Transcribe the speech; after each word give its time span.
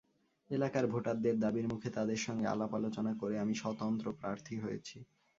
এলাকার 0.49 0.87
ভোটারদের 0.87 1.39
দাবির 1.39 1.67
মুখে, 1.67 1.89
তাঁদের 1.89 2.17
সঙ্গে 2.17 2.45
আলাপ-আলোচনা 2.47 3.13
করে 3.13 3.35
আমি 3.39 3.53
স্বতন্ত্র 3.55 4.07
প্রার্থী 4.13 4.55
হয়েছি। 4.59 4.97